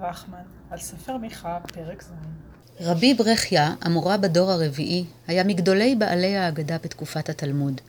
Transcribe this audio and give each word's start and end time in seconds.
רחמן 0.00 0.42
על 0.70 0.78
ספר 0.78 1.16
מיכה, 1.16 1.58
פרק 1.72 2.02
ז'. 2.02 2.06
רבי 2.80 3.14
ברכיה, 3.14 3.74
המורה 3.80 4.16
בדור 4.16 4.50
הרביעי, 4.50 5.04
היה 5.26 5.44
מגדולי 5.44 5.94
בעלי 5.94 6.36
ההגדה 6.36 6.76
בתקופת 6.84 7.28
התלמוד. 7.28 7.80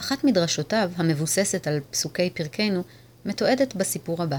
אחת 0.00 0.24
מדרשותיו, 0.24 0.90
המבוססת 0.96 1.66
על 1.66 1.80
פסוקי 1.90 2.30
פרקנו, 2.30 2.82
מתועדת 3.24 3.74
בסיפור 3.74 4.22
הבא. 4.22 4.38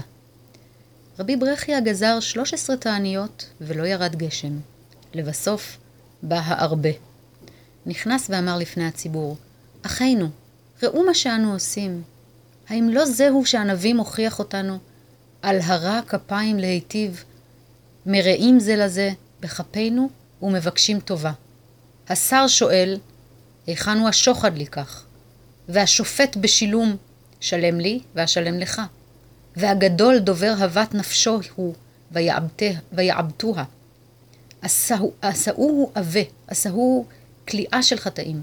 רבי 1.18 1.36
ברכיה 1.36 1.80
גזר 1.80 2.20
13 2.20 2.76
תעניות 2.76 3.50
ולא 3.60 3.86
ירד 3.86 4.16
גשם. 4.16 4.58
לבסוף 5.14 5.76
בא 6.22 6.40
הארבה. 6.44 6.90
נכנס 7.86 8.30
ואמר 8.30 8.58
לפני 8.58 8.86
הציבור, 8.86 9.36
אחינו, 9.82 10.28
ראו 10.82 11.06
מה 11.06 11.14
שאנו 11.14 11.52
עושים. 11.52 12.02
האם 12.68 12.88
לא 12.88 13.06
זהו 13.06 13.46
שהנביא 13.46 13.94
מוכיח 13.94 14.38
אותנו? 14.38 14.78
על 15.42 15.60
הרע 15.60 16.00
כפיים 16.08 16.58
להיטיב, 16.58 17.24
מרעים 18.06 18.60
זה 18.60 18.76
לזה 18.76 19.10
בכפינו 19.40 20.08
ומבקשים 20.42 21.00
טובה. 21.00 21.32
השר 22.08 22.46
שואל, 22.48 22.98
היכן 23.66 23.98
הוא 23.98 24.08
השוחד 24.08 24.58
לכך? 24.58 25.04
והשופט 25.68 26.36
בשילום, 26.36 26.96
שלם 27.40 27.80
לי 27.80 28.00
ואשלם 28.14 28.58
לך. 28.58 28.82
והגדול 29.56 30.18
דובר 30.18 30.54
הבת 30.58 30.94
נפשו 30.94 31.40
הוא, 31.54 31.74
ויעבטוה. 32.92 33.64
עשאוהו 35.22 35.90
עבה, 35.94 36.20
עשאוהו 36.46 37.06
כליאה 37.48 37.82
של 37.82 37.96
חטאים. 37.96 38.42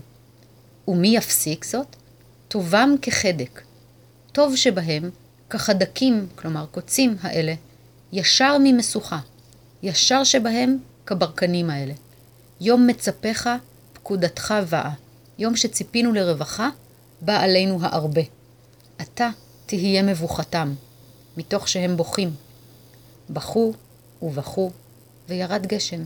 ומי 0.87 1.17
יפסיק 1.17 1.65
זאת? 1.65 1.95
טובם 2.47 2.95
כחדק. 3.01 3.61
טוב 4.31 4.55
שבהם, 4.55 5.09
כחדקים, 5.53 6.27
כלומר 6.35 6.65
קוצים 6.71 7.15
האלה, 7.21 7.53
ישר 8.11 8.57
ממשוכה. 8.63 9.19
ישר 9.83 10.23
שבהם 10.23 10.77
כברקנים 11.05 11.69
האלה. 11.69 11.93
יום 12.61 12.87
מצפך, 12.87 13.49
פקודתך 13.93 14.53
באה. 14.69 14.91
יום 15.37 15.55
שציפינו 15.55 16.13
לרווחה, 16.13 16.69
בא 17.21 17.39
עלינו 17.39 17.77
הארבה. 17.81 18.21
אתה 19.01 19.29
תהיה 19.65 20.03
מבוכתם, 20.03 20.73
מתוך 21.37 21.67
שהם 21.67 21.97
בוכים. 21.97 22.35
בכו 23.29 23.73
ובכו, 24.21 24.71
וירד 25.29 25.65
גשם. 25.65 26.05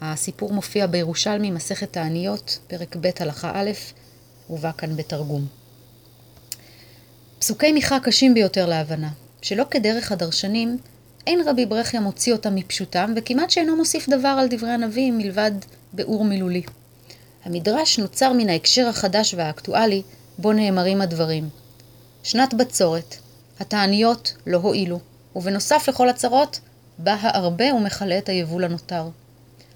הסיפור 0.00 0.52
מופיע 0.52 0.86
בירושלמי, 0.86 1.50
מסכת 1.50 1.92
תעניות, 1.92 2.58
פרק 2.66 2.96
ב' 2.96 3.10
הלכה 3.20 3.52
א', 3.54 3.70
ובא 4.50 4.70
כאן 4.78 4.96
בתרגום. 4.96 5.46
פסוקי 7.46 7.72
מיכה 7.72 8.00
קשים 8.00 8.34
ביותר 8.34 8.66
להבנה, 8.66 9.08
שלא 9.42 9.64
כדרך 9.70 10.12
הדרשנים, 10.12 10.78
אין 11.26 11.48
רבי 11.48 11.66
ברכיה 11.66 12.00
מוציא 12.00 12.32
אותם 12.32 12.54
מפשוטם, 12.54 13.12
וכמעט 13.16 13.50
שאינו 13.50 13.76
מוסיף 13.76 14.08
דבר 14.08 14.28
על 14.28 14.46
דברי 14.50 14.70
הנביא 14.70 15.12
מלבד 15.12 15.52
ביאור 15.92 16.24
מילולי. 16.24 16.62
המדרש 17.44 17.98
נוצר 17.98 18.32
מן 18.32 18.48
ההקשר 18.48 18.88
החדש 18.88 19.34
והאקטואלי, 19.34 20.02
בו 20.38 20.52
נאמרים 20.52 21.00
הדברים. 21.00 21.48
שנת 22.22 22.54
בצורת, 22.54 23.16
התעניות 23.60 24.34
לא 24.46 24.58
הועילו, 24.58 25.00
ובנוסף 25.36 25.88
לכל 25.88 26.08
הצרות, 26.08 26.60
בא 26.98 27.16
הארבה 27.20 27.74
ומכלה 27.74 28.18
את 28.18 28.28
היבול 28.28 28.64
הנותר. 28.64 29.08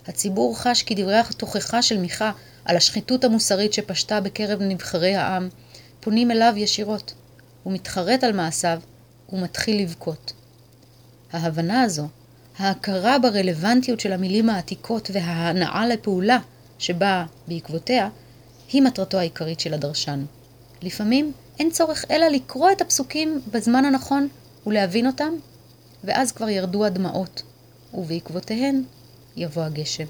הציבור 0.07 0.59
חש 0.59 0.83
כי 0.83 0.95
דברי 0.95 1.19
התוכחה 1.19 1.83
של 1.83 1.99
מיכה 1.99 2.33
על 2.65 2.77
השחיתות 2.77 3.25
המוסרית 3.25 3.73
שפשטה 3.73 4.21
בקרב 4.21 4.62
נבחרי 4.62 5.15
העם, 5.15 5.49
פונים 6.01 6.31
אליו 6.31 6.53
ישירות. 6.57 7.15
הוא 7.62 7.72
מתחרט 7.72 8.25
על 8.25 8.33
מעשיו 8.33 8.80
ומתחיל 9.33 9.83
לבכות. 9.83 10.33
ההבנה 11.33 11.83
הזו, 11.83 12.08
ההכרה 12.59 13.19
ברלוונטיות 13.19 14.00
של 14.00 14.12
המילים 14.12 14.50
העתיקות 14.50 15.10
וההנאה 15.12 15.87
לפעולה 15.87 16.38
שבאה 16.78 17.25
בעקבותיה, 17.49 18.09
היא 18.72 18.82
מטרתו 18.82 19.19
העיקרית 19.19 19.60
של 19.60 19.75
הדרשן. 19.75 20.25
לפעמים 20.82 21.32
אין 21.59 21.70
צורך 21.70 22.04
אלא 22.10 22.26
לקרוא 22.28 22.70
את 22.70 22.81
הפסוקים 22.81 23.41
בזמן 23.53 23.84
הנכון 23.84 24.28
ולהבין 24.66 25.06
אותם, 25.06 25.32
ואז 26.04 26.32
כבר 26.32 26.49
ירדו 26.49 26.84
הדמעות, 26.84 27.43
ובעקבותיהן 27.94 28.82
יבוא 29.37 29.62
הגשם. 29.62 30.06